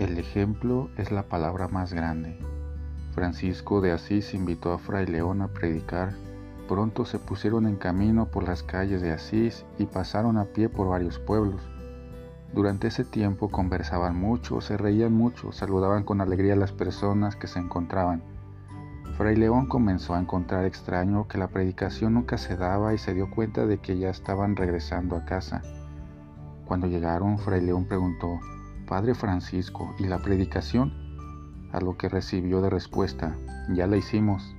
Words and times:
ejemplo 0.00 0.90
es 0.96 1.10
la 1.10 1.24
palabra 1.24 1.68
más 1.68 1.92
grande. 1.92 2.38
Francisco 3.14 3.80
de 3.80 3.92
Asís 3.92 4.32
invitó 4.32 4.72
a 4.72 4.78
Fray 4.78 5.06
León 5.06 5.42
a 5.42 5.48
predicar. 5.48 6.12
Pronto 6.68 7.04
se 7.04 7.18
pusieron 7.18 7.66
en 7.66 7.76
camino 7.76 8.26
por 8.26 8.44
las 8.44 8.62
calles 8.62 9.02
de 9.02 9.10
Asís 9.10 9.64
y 9.78 9.86
pasaron 9.86 10.36
a 10.38 10.44
pie 10.44 10.68
por 10.68 10.88
varios 10.88 11.18
pueblos. 11.18 11.60
Durante 12.52 12.88
ese 12.88 13.04
tiempo 13.04 13.48
conversaban 13.48 14.16
mucho, 14.16 14.60
se 14.60 14.76
reían 14.76 15.12
mucho, 15.12 15.52
saludaban 15.52 16.04
con 16.04 16.20
alegría 16.20 16.52
a 16.52 16.56
las 16.56 16.72
personas 16.72 17.36
que 17.36 17.46
se 17.46 17.58
encontraban. 17.58 18.22
Fray 19.16 19.34
León 19.34 19.66
comenzó 19.66 20.14
a 20.14 20.20
encontrar 20.20 20.64
extraño 20.64 21.26
que 21.26 21.38
la 21.38 21.48
predicación 21.48 22.14
nunca 22.14 22.38
se 22.38 22.56
daba 22.56 22.94
y 22.94 22.98
se 22.98 23.14
dio 23.14 23.28
cuenta 23.30 23.66
de 23.66 23.78
que 23.78 23.98
ya 23.98 24.10
estaban 24.10 24.54
regresando 24.54 25.16
a 25.16 25.24
casa. 25.24 25.62
Cuando 26.66 26.86
llegaron, 26.86 27.38
Fray 27.38 27.62
León 27.62 27.86
preguntó, 27.86 28.38
Padre 28.88 29.14
Francisco, 29.14 29.94
¿y 29.98 30.04
la 30.04 30.20
predicación? 30.20 30.94
A 31.72 31.80
lo 31.80 31.98
que 31.98 32.08
recibió 32.08 32.62
de 32.62 32.70
respuesta, 32.70 33.36
ya 33.68 33.86
la 33.86 33.98
hicimos. 33.98 34.56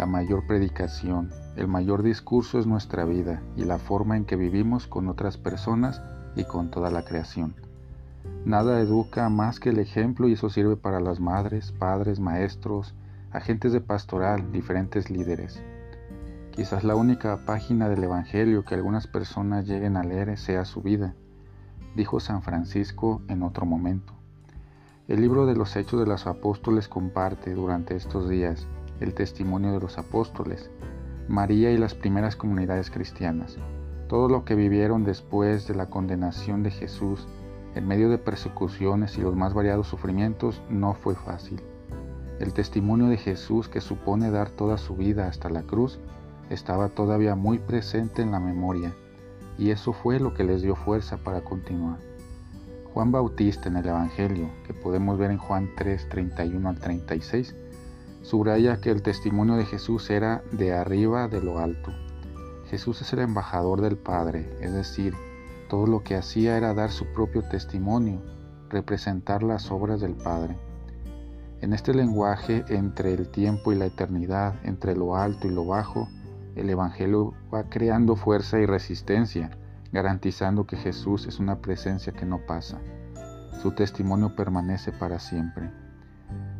La 0.00 0.06
mayor 0.06 0.48
predicación, 0.48 1.30
el 1.54 1.68
mayor 1.68 2.02
discurso 2.02 2.58
es 2.58 2.66
nuestra 2.66 3.04
vida 3.04 3.40
y 3.54 3.62
la 3.62 3.78
forma 3.78 4.16
en 4.16 4.24
que 4.24 4.34
vivimos 4.34 4.88
con 4.88 5.06
otras 5.06 5.36
personas 5.36 6.02
y 6.34 6.42
con 6.42 6.72
toda 6.72 6.90
la 6.90 7.04
creación. 7.04 7.54
Nada 8.44 8.80
educa 8.80 9.28
más 9.28 9.60
que 9.60 9.68
el 9.68 9.78
ejemplo 9.78 10.26
y 10.26 10.32
eso 10.32 10.50
sirve 10.50 10.74
para 10.74 10.98
las 10.98 11.20
madres, 11.20 11.70
padres, 11.70 12.18
maestros, 12.18 12.96
agentes 13.30 13.72
de 13.72 13.80
pastoral, 13.80 14.50
diferentes 14.50 15.08
líderes. 15.08 15.62
Quizás 16.50 16.82
la 16.82 16.96
única 16.96 17.44
página 17.46 17.88
del 17.88 18.02
Evangelio 18.02 18.64
que 18.64 18.74
algunas 18.74 19.06
personas 19.06 19.68
lleguen 19.68 19.96
a 19.96 20.02
leer 20.02 20.36
sea 20.36 20.64
su 20.64 20.82
vida, 20.82 21.14
dijo 21.96 22.20
San 22.20 22.42
Francisco 22.42 23.22
en 23.28 23.42
otro 23.42 23.64
momento. 23.64 24.12
El 25.08 25.22
libro 25.22 25.46
de 25.46 25.56
los 25.56 25.74
Hechos 25.76 25.98
de 25.98 26.06
los 26.06 26.26
Apóstoles 26.26 26.88
comparte 26.88 27.54
durante 27.54 27.96
estos 27.96 28.28
días 28.28 28.66
el 29.00 29.14
testimonio 29.14 29.72
de 29.72 29.80
los 29.80 29.96
apóstoles, 29.98 30.70
María 31.26 31.72
y 31.72 31.78
las 31.78 31.94
primeras 31.94 32.36
comunidades 32.36 32.90
cristianas, 32.90 33.56
todo 34.08 34.28
lo 34.28 34.44
que 34.44 34.54
vivieron 34.54 35.04
después 35.04 35.66
de 35.66 35.74
la 35.74 35.86
condenación 35.86 36.62
de 36.62 36.70
Jesús 36.70 37.26
en 37.74 37.88
medio 37.88 38.10
de 38.10 38.18
persecuciones 38.18 39.16
y 39.16 39.22
los 39.22 39.34
más 39.34 39.54
variados 39.54 39.86
sufrimientos 39.86 40.62
no 40.68 40.94
fue 40.94 41.14
fácil. 41.14 41.62
El 42.40 42.52
testimonio 42.52 43.06
de 43.06 43.16
Jesús 43.16 43.68
que 43.68 43.80
supone 43.80 44.30
dar 44.30 44.50
toda 44.50 44.76
su 44.76 44.96
vida 44.96 45.28
hasta 45.28 45.48
la 45.48 45.62
cruz 45.62 45.98
estaba 46.50 46.88
todavía 46.90 47.34
muy 47.34 47.58
presente 47.58 48.20
en 48.20 48.30
la 48.30 48.40
memoria 48.40 48.94
y 49.58 49.70
eso 49.70 49.92
fue 49.92 50.20
lo 50.20 50.34
que 50.34 50.44
les 50.44 50.62
dio 50.62 50.76
fuerza 50.76 51.18
para 51.18 51.42
continuar. 51.42 51.98
Juan 52.92 53.12
Bautista 53.12 53.68
en 53.68 53.76
el 53.76 53.86
Evangelio, 53.86 54.50
que 54.66 54.72
podemos 54.72 55.18
ver 55.18 55.30
en 55.30 55.38
Juan 55.38 55.70
3, 55.76 56.08
31 56.08 56.68
al 56.68 56.78
36, 56.78 57.54
subraya 58.22 58.80
que 58.80 58.90
el 58.90 59.02
testimonio 59.02 59.56
de 59.56 59.66
Jesús 59.66 60.08
era 60.10 60.42
de 60.52 60.72
arriba 60.72 61.28
de 61.28 61.42
lo 61.42 61.58
alto. 61.58 61.92
Jesús 62.70 63.02
es 63.02 63.12
el 63.12 63.20
embajador 63.20 63.80
del 63.80 63.96
Padre, 63.96 64.50
es 64.60 64.72
decir, 64.72 65.14
todo 65.68 65.86
lo 65.86 66.02
que 66.02 66.16
hacía 66.16 66.56
era 66.56 66.74
dar 66.74 66.90
su 66.90 67.06
propio 67.06 67.42
testimonio, 67.42 68.22
representar 68.68 69.42
las 69.42 69.70
obras 69.70 70.00
del 70.00 70.14
Padre. 70.14 70.56
En 71.60 71.72
este 71.72 71.94
lenguaje 71.94 72.64
entre 72.68 73.14
el 73.14 73.28
tiempo 73.28 73.72
y 73.72 73.76
la 73.76 73.86
eternidad, 73.86 74.54
entre 74.64 74.96
lo 74.96 75.16
alto 75.16 75.46
y 75.46 75.50
lo 75.50 75.64
bajo, 75.64 76.08
el 76.56 76.70
Evangelio 76.70 77.34
va 77.54 77.64
creando 77.68 78.16
fuerza 78.16 78.58
y 78.58 78.66
resistencia, 78.66 79.50
garantizando 79.92 80.66
que 80.66 80.76
Jesús 80.76 81.26
es 81.26 81.38
una 81.38 81.60
presencia 81.60 82.12
que 82.12 82.26
no 82.26 82.44
pasa. 82.46 82.80
Su 83.62 83.72
testimonio 83.72 84.34
permanece 84.34 84.90
para 84.90 85.18
siempre. 85.18 85.70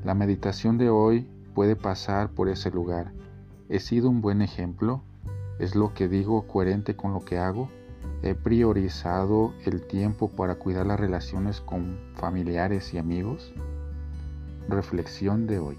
La 0.05 0.15
meditación 0.15 0.79
de 0.79 0.91
hoy 0.91 1.29
puede 1.55 1.77
pasar 1.77 2.31
por 2.31 2.49
ese 2.49 2.71
lugar. 2.71 3.13
¿He 3.69 3.81
sido 3.81 4.09
un 4.11 4.21
buen 4.21 4.43
ejemplo? 4.43 5.03
¿Es 5.59 5.75
lo 5.75 5.95
que 5.95 6.09
digo 6.09 6.47
coherente 6.47 6.95
con 6.95 7.13
lo 7.15 7.25
que 7.25 7.39
hago? 7.39 7.71
¿He 8.23 8.35
priorizado 8.35 9.55
el 9.65 9.87
tiempo 9.87 10.29
para 10.29 10.57
cuidar 10.57 10.87
las 10.87 11.01
relaciones 11.01 11.61
con 11.61 11.99
familiares 12.15 12.93
y 12.93 12.99
amigos? 12.99 13.55
Reflexión 14.69 15.47
de 15.47 15.59
hoy. 15.59 15.79